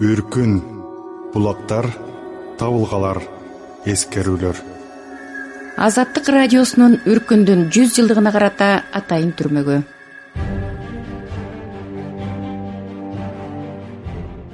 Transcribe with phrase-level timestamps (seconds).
[0.00, 0.54] үркүн
[1.34, 1.84] булактар
[2.56, 3.18] табылгалар
[3.84, 4.56] эскерүүлөр.
[5.76, 9.76] Азаттык радиосунун үркүндүн жүз жылдыгына карата атайын түрмөгү.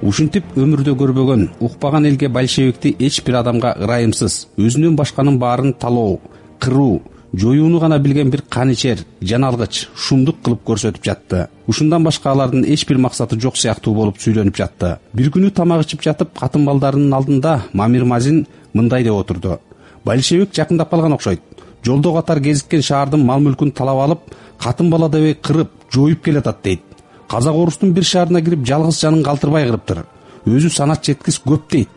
[0.06, 6.18] Ушинтип өмүрдө көрбөгөн укпаган элге большевикти эч бир адамга ырайымсыз өзүнөн башканын баарын талоо
[6.58, 6.98] кыруу
[7.36, 11.48] жоюуну гана билген бир каничер жаналгыч шумдук кылып көрсөтүп жатты.
[11.68, 14.96] Ушундан башка алардын эч бир максаты жок сыяктуу болуп сүйлөнүп жатты.
[15.12, 19.58] Бир күнү тамак ичип жатып катын балдарынын алдында мамир мазин мындай деп отурду.
[20.04, 21.42] Большевик жакындап калган окшойт.
[21.84, 26.80] Жолдо катар кезиккен шаардын мал мүлкүн талап алып катын бала дебей кырып жоюп келатат дейт.
[27.28, 30.06] Казак орустун бир шаарына кирип жалгыз жанын калтырбай кырыптыр.
[30.46, 31.88] Өзү санат жеткис көп дейт.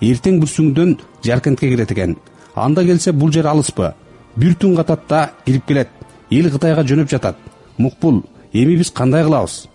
[0.00, 2.16] Эртең бүрсүңүдөн жаркентке кирет экен
[2.54, 3.92] анда келсе бул жер алыспы
[4.36, 5.88] бир түн катат да кирип келет.
[6.30, 7.36] Эл кытайга жөнөп жатат.
[7.78, 9.68] Мукпул эми биз кандай кылабыз?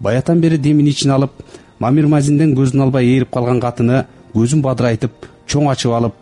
[0.00, 1.32] Баятан бери демин ичине алып
[1.78, 6.14] мамир мазинден көзүн албай ээрип калган катыны көзүн бадырайтып чоң ачып алып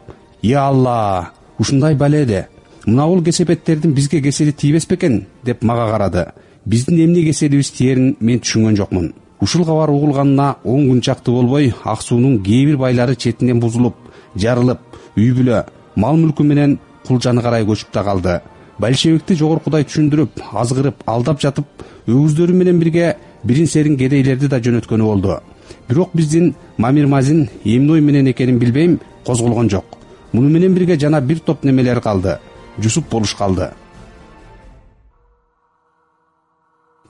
[0.42, 2.48] я алла ушундай баледе
[2.86, 6.26] мына бул кесепеттердин бизге кесели тийбес бекен деп мага карады.
[6.64, 9.12] Биздин эмне кеселибиз тиерин мен түшүнгөн жокмун.
[9.40, 13.94] Ушул кабар угулганына он күн чакты болбой ак суунун кээ бир байлары четинен бузулуп
[14.34, 14.78] жарылып
[15.16, 15.64] үй бүлө
[15.96, 16.78] мал мүлкү менен
[17.08, 18.40] кулжаны карай көчүп да калды.
[18.78, 25.40] Большевикти жогоркудай түшүндүрүп азгырып алдап жатып өгүздөрү менен бирге бирин серин кедейлерди да жөнөткөнү болду.
[25.88, 29.84] Бирок биздин мамир мазин эмне ой менен экенин билбейм козголгон жок.
[30.32, 32.38] Муну менен бирге жана бир топ немелер калды.
[32.78, 33.70] Жусуп болуш калды.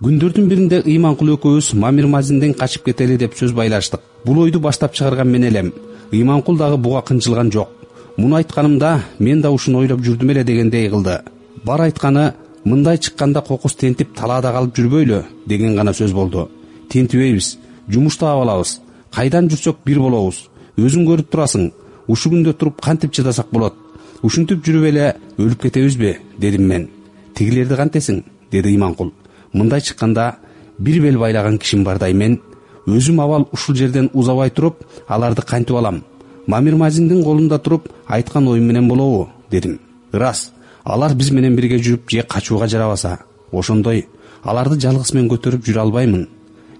[0.00, 4.00] Күндөрдүн биринде ыйманкул экөөбүз мамир мазинден качып кетели деп сөз байлаштык.
[4.24, 5.72] Бул ойду баштап чыгарган мен элем.
[6.12, 7.77] Ыйманкул дагы буга кынчылган жок
[8.18, 11.20] муну айтканымда мен да ушуну ойлоп жүрдүм эле дегендей кылды.
[11.64, 16.48] Бар айтканы мындай чыкканда кокус тентип талаада калып жүрбөйлү деген гана сөз болду.
[16.90, 17.58] Тентибейбиз
[17.88, 18.80] жумуш таап алабыз
[19.14, 21.70] кайдан жүрсөк бир болобуз өзүң көрүп турасың
[22.08, 23.74] ушул күндө туруп кантип чыдасак болот
[24.22, 26.88] ушинтип жүрүп эле өлүп кетебизби дедим мен.
[27.34, 29.12] Тигилерди кантесиң деди ыйманкул
[29.52, 30.34] мындай чыкканда
[30.78, 32.40] бир бел байлаган кишим бардай мен
[32.86, 36.02] өзүм абал ушул жерден узабай туруп аларды кантип алам
[36.48, 39.78] мамир мазиндин колунда туруп айткан оюм менен болобу дедим.
[40.12, 40.50] Ырас
[40.84, 43.18] алар биз менен бирге жүрүп же качууга жарабаса
[43.52, 44.08] ошондой.
[44.42, 46.28] Аларды жалгыз мен көтөрүп жүрө албаймын.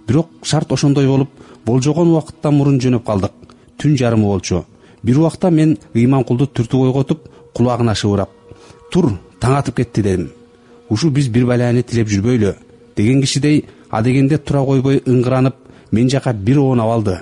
[0.07, 1.29] Бирок шарт ошондой болуп
[1.67, 3.33] болжогон убакыттан мурун жөнөп калдык.
[3.79, 4.65] Түн жарымы болчу.
[5.03, 8.31] Бир убакта мен ыйманкулду түртүп ойготуп кулагына шыбырап
[8.91, 10.31] тур таң атып кетти дедим.
[10.89, 12.55] Ушу биз бир баляны тилеп жүрбөйлү
[12.97, 15.55] деген кишидей адегенде тура койбой ыңгыранып
[15.93, 17.19] мен жака бир оонап алды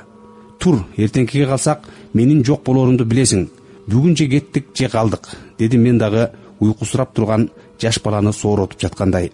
[0.67, 1.85] тур эртеңкиге калсак
[2.19, 3.45] менин жок болорумду билесиң.
[3.87, 5.29] Бүгүн же кеттик же калдык
[5.59, 9.31] деди мен дагы уйкусурап турган жаш баланы сооротуп жаткандай.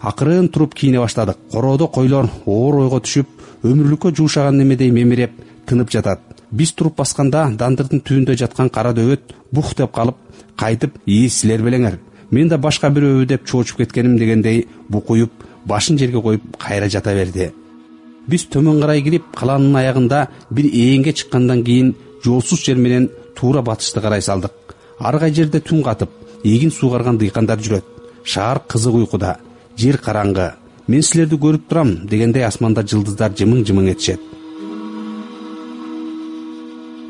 [0.00, 1.38] Акырын туруп кийине баштадык.
[1.52, 5.32] Короодо койлор оор ойго түшүп өмүрлүккө жуушаган немедей мемиреп
[5.66, 6.20] тынып жатат.
[6.50, 10.20] Биз туруп басканда дандырдын түбүндө жаткан кара дөбөт бух деп калып
[10.60, 11.98] кайтып ии силер белеңер.
[12.30, 15.32] Мен да башка бирөөбү деп чоочуп кеткеним дегендей букуюп
[15.64, 17.52] башын жерге коюп кайра жата берди
[18.28, 24.00] биз төмөн карай кирип калаанын аягында бир ээңге чыккандан кийин жолсуз жер менен туура батышты
[24.00, 24.74] карай салдык.
[24.98, 26.10] Ар кай жерде түн катып
[26.44, 27.84] эгин суугарган дыйкандар жүрөт.
[28.24, 29.36] Шаар кызык уйкуда
[29.76, 30.52] жер караңгы.
[30.86, 34.20] Мен силерди көрүп турам дегендей асманда жылдыздар жымың жымың этишет.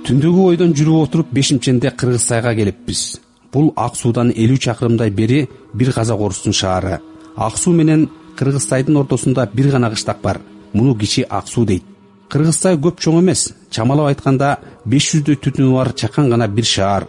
[0.05, 3.21] Түндөгү бойдон жүрүп отуруп бешимченде кыргыз сайга келиппиз
[3.53, 7.01] бул ак суудан элүү чакырымдай бери бир казак орустун шаары.
[7.37, 10.41] Ак суу менен кыргыз сайдын ортосунда бир гана кыштак бар
[10.75, 11.85] муну кичи ак суу дейт.
[12.29, 13.53] Кыргыз сай көп чоң эмес.
[13.71, 17.07] Чамалап айтканда беш жүздөй түтүнү бар чакан гана бир шаар.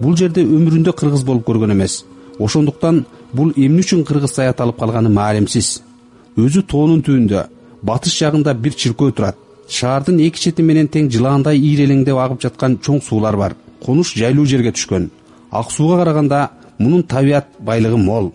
[0.00, 2.04] Бул жерде өмүрүндө кыргыз болуп көргөн эмес.
[2.38, 5.80] Ошондуктан бул эмне үчүн кыргыз сай аталып калганы маалимсиз?
[6.36, 7.46] Өзү тоонун түбүндө
[7.82, 9.36] батыш жагында бир чиркөө турат.
[9.68, 13.54] Шаардын эки чети менен тең жылаандай ийрелеңдеп агып жаткан чоң суулар бар.
[13.84, 15.10] Конуш жайлуу жерге түшкөн.
[15.50, 16.48] Ак сууга караганда
[16.78, 18.32] мунун табият байлыгы мол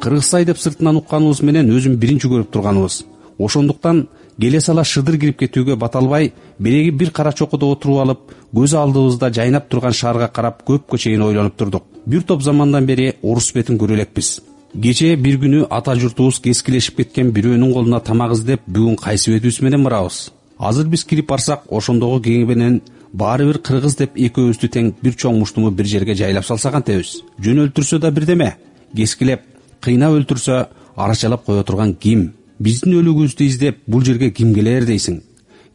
[0.00, 3.04] кыргыз сай деп сыртынан укканыбыз менен өзүм биринчи көрүп турганыбыз.
[3.38, 4.06] Ошондуктан
[4.40, 9.32] келе сала шыдыр кирип кетүүгө бата албай береги бир кара чокудо отуруп алып көз алдыбызда
[9.34, 11.84] жайнап турган шаарга карап көпкө чейин ойлонуп турдук.
[12.06, 14.40] Бир топ замандан бери орус бетин көрө элекпиз
[14.76, 19.84] кечээ бир күнү ата журтубуз кескилешип кеткен бирөөнүн колуна тамак издеп бүгүн кайсы бетибиз менен
[19.84, 20.30] барабыз.
[20.58, 22.80] Азыр биз кирип барсак ошондогу кеңбенен
[23.12, 27.64] баары бир кыргыз деп экөөбүздү тең бир чоң муштуму бир жерге жайлап салса кантебиз жөн
[27.64, 28.56] өлтүрсө да бирдеме?
[28.96, 29.47] Кескилеп
[29.80, 30.66] кыйнап өлтүрсө
[30.96, 32.32] арачалап кое турган ким?
[32.58, 35.20] Биздин өлүгүбүздү издеп бул жерге ким келээр дейсиң?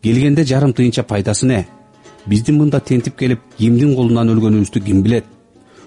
[0.04, 1.66] Келгенде жарым тыйынча пайдасы эмне
[2.26, 5.26] биздин мында тентип келип кимдин колунан өлгөнүбүздү ким билет?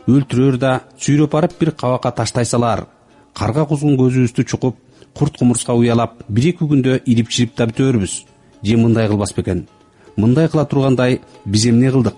[0.08, 2.86] Өлтүрөр да сүйрөп барып бир кабакка таштай салаар
[3.34, 4.76] карга кузгун көзүбүздү чукуп
[5.14, 8.24] курт кумурска уялап бир эки күндө ирип чирип да бүтөөрбүз.
[8.62, 9.66] Же мындай кылбас бекен?
[10.16, 12.14] Мындай кыла тургандай биз эмне кылдык?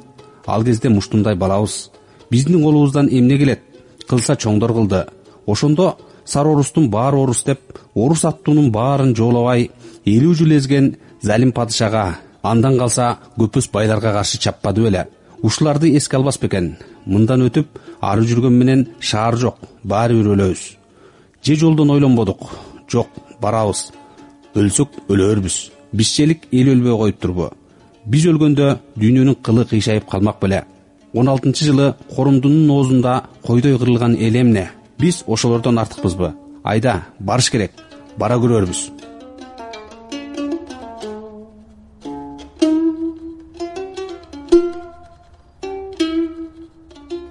[0.47, 1.91] Ал кезде муштумдай балабыз.
[2.31, 3.61] Биздин колубуздан эмне келет?
[4.09, 5.07] Кылса чоңдор кылды
[5.53, 7.61] ошондо сары орустун баары орус деп
[7.95, 9.71] орус аттуунун баарын жоолобай
[10.05, 15.07] элүү жыл эзген залим падышага андан калса көпөс байларга каршы чаппады беле.
[15.43, 20.63] Ушуларды эске албас бекен мындан өтүп ары жүргөн менен шаар жок баары бир өлөбүз.
[21.43, 22.51] Же жолдон ойлонбодук.
[22.91, 23.09] Жок
[23.41, 23.93] барабыз.
[24.55, 25.57] Өлсөк өлөөрбүз
[25.93, 27.53] бизчелик эл өлбөй коюптурбу
[28.05, 30.65] биз өлгөндө дүйнөнүн кылы кыйшайып калмак беле.
[31.15, 36.35] Он алтынчы жылы корумдунун оозунда койдой кырылган эл эмне биз ошолордон артыкпызбы?
[36.65, 37.73] Айда барыш керек.
[38.17, 38.91] Бара көрөрбүз.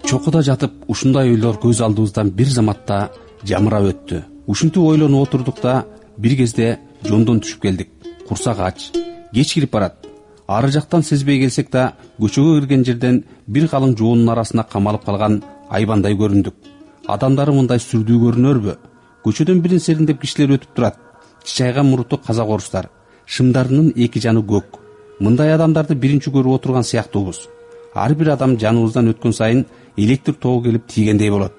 [0.08, 3.10] Чокуда жатып ушундай ойлор көз алдыбыздан бир заматта
[3.44, 4.24] жамырап өттү.
[4.48, 5.84] Ушинтип ойлонуп отурдук да
[6.18, 7.92] бир кезде жондон түшүп келдик.
[8.28, 8.92] Курсак ач.
[9.34, 10.08] Кеч кирип барат.
[10.48, 16.16] Ары жактан сезбей келсек да көчөгө кирген жерден бир калың жоонун арасына камалып калган айбандай
[16.16, 16.77] көрүндүк
[17.08, 18.76] адамдары мындай сүрдүү көрүнөрбү?
[19.26, 20.98] Көчөдөн бирин сериндеп кишилер өтүп турат.
[21.44, 22.90] Кичайган муруттуу казак орустар
[23.28, 24.80] шымдарынын эки жаны көк.
[25.20, 27.48] Мындай адамдарды биринчи көрүп отурган сыяктуубуз.
[27.94, 29.66] Ар бир адам жаныбыздан өткөн сайын
[29.98, 31.54] электр тогу келип тийгендей болот.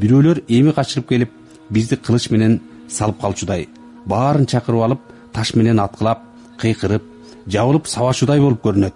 [0.00, 1.30] Бирөөлөр эми качырып келип
[1.70, 3.68] бизди кылыч менен салып калчудай
[4.06, 6.22] баарын чакырып алып таш менен аткылап
[6.62, 7.02] кыйкырып
[7.48, 8.94] жабылып сабачудай болуп көрүнөт.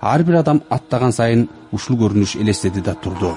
[0.00, 3.34] Ар бир адам аттаган сайын ушул көрүнүш элестеди да турду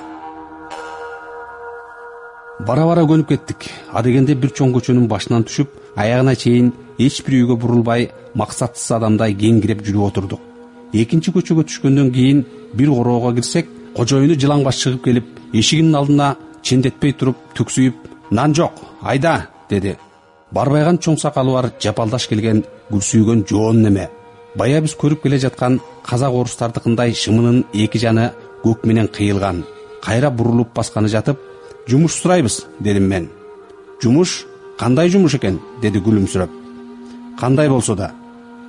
[2.68, 3.66] бара бара көнүп кеттик.
[3.94, 9.84] Адегенде бир чоң көчөнүн башынан түшүп аягына чейин эч бир үйгө бурулбай максатсыз адамдай кеңкиреп
[9.88, 10.42] жүрүп отурдук.
[10.94, 12.46] Экинчи көчөгө түшкөндөн кийин
[12.78, 19.48] бир короого кирсек кожоюну жылаңбаш чыгып келип эшигинин алдына чендетпей туруп түксүйүп нан жок айда!
[19.70, 19.96] деди.
[20.52, 24.10] Барбайган чоң сакалы бар жапалдаш келген күрсүйгөн жоон неме?
[24.56, 28.32] Бая биз көрүп келе жаткан казак орустардыкындай шымынын эки жаны
[28.66, 29.64] көк менен кыйылган.
[30.04, 31.40] Кайра бурулуп басканы жатып
[31.88, 33.30] жумуш сурайбыз дедим мен.
[34.02, 34.46] Жумуш
[34.78, 35.60] кандай жумуш экен?
[35.82, 36.50] деди күлүмсүрөп
[37.40, 38.12] кандай болсо да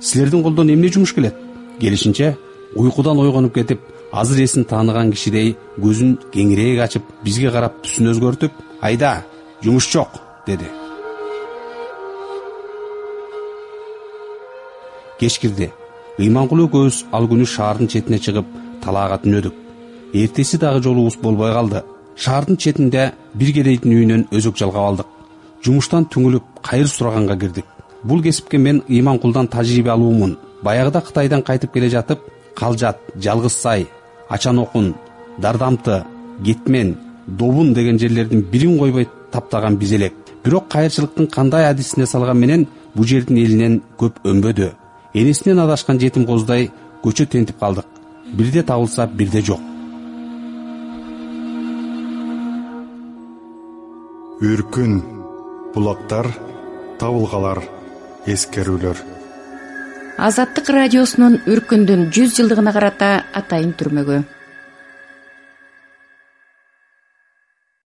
[0.01, 1.35] силердин колдон эмне жумуш келет?
[1.79, 2.37] Келишинче
[2.75, 3.79] уйкудан ойгонуп кетип
[4.11, 8.51] азыр эсин тааныган кишидей көзүн кеңирээк ачып бизге карап түсүн өзгөртүп
[8.81, 9.23] айда
[9.63, 10.65] жумуш жок деди.
[15.19, 15.71] Кеч кирди.
[16.19, 18.45] Ыйманкул экөөбүз ал күнү шаардын четине чыгып
[18.83, 19.53] талаага түнөдүк.
[20.13, 21.81] Эртеси дагы жолубуз болбой калды
[22.15, 25.07] шаардын четинде бир кедейдин үйүнөн өзөк жалгап алдык.
[25.63, 27.65] Жумуштан түңүлүп кайыр сураганга кирдик.
[28.03, 30.37] Бул кесипке мен ыйманкулдан тажрыйбе алуумун.
[30.61, 32.19] Баягыда кытайдан кайтып келе жатып
[32.55, 33.87] калжат жалгыз сай
[34.29, 34.93] ачан окун
[35.37, 36.03] дардамты
[36.43, 40.13] кетмен добун деген жерлердин бирин койбой таптаган биз элек.
[40.43, 44.71] Бирок кайырчылыктын кандай адисине салган менен бул жердин элинен көп өнбөдү.
[45.13, 46.71] Энесинен адашкан жетим козудай
[47.03, 47.85] көчө тентип калдык.
[48.33, 49.72] Бирде табылса бирде жок
[54.41, 54.93] үркүн
[55.75, 56.29] булактар
[57.01, 57.61] табылгалар
[58.25, 58.97] эскерүүлөр.
[60.17, 64.21] Азаттык радиосунун үркүндүн жүз жылдыгына карата атайын түрмөгү